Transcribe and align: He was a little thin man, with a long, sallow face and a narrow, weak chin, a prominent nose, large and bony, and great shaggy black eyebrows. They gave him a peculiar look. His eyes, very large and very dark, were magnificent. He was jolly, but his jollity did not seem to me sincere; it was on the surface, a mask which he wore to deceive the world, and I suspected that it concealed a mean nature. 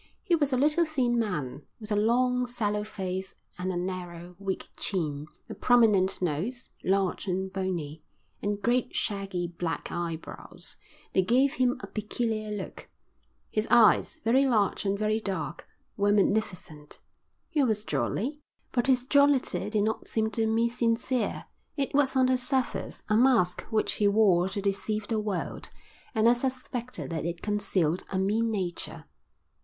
He 0.23 0.35
was 0.35 0.51
a 0.51 0.57
little 0.57 0.83
thin 0.83 1.19
man, 1.19 1.61
with 1.79 1.91
a 1.91 1.95
long, 1.95 2.47
sallow 2.47 2.83
face 2.83 3.35
and 3.59 3.71
a 3.71 3.77
narrow, 3.77 4.35
weak 4.39 4.67
chin, 4.75 5.27
a 5.47 5.53
prominent 5.53 6.23
nose, 6.23 6.71
large 6.83 7.27
and 7.27 7.53
bony, 7.53 8.01
and 8.41 8.59
great 8.59 8.95
shaggy 8.95 9.45
black 9.47 9.91
eyebrows. 9.91 10.77
They 11.13 11.21
gave 11.21 11.53
him 11.53 11.79
a 11.81 11.85
peculiar 11.87 12.49
look. 12.49 12.89
His 13.51 13.67
eyes, 13.69 14.17
very 14.25 14.47
large 14.47 14.85
and 14.85 14.97
very 14.97 15.19
dark, 15.19 15.67
were 15.97 16.11
magnificent. 16.11 16.97
He 17.47 17.63
was 17.63 17.85
jolly, 17.85 18.39
but 18.71 18.87
his 18.87 19.05
jollity 19.05 19.69
did 19.69 19.83
not 19.83 20.07
seem 20.07 20.31
to 20.31 20.47
me 20.47 20.67
sincere; 20.67 21.45
it 21.77 21.93
was 21.93 22.15
on 22.15 22.25
the 22.25 22.37
surface, 22.37 23.03
a 23.07 23.15
mask 23.15 23.61
which 23.69 23.93
he 24.01 24.07
wore 24.07 24.49
to 24.49 24.63
deceive 24.63 25.07
the 25.09 25.19
world, 25.19 25.69
and 26.15 26.27
I 26.27 26.33
suspected 26.33 27.11
that 27.11 27.23
it 27.23 27.43
concealed 27.43 28.01
a 28.09 28.17
mean 28.17 28.49
nature. 28.49 29.05